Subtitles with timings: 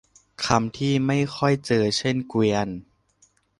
[0.45, 2.67] คำที่ไม่ค่อยเจอเช่นเกวียน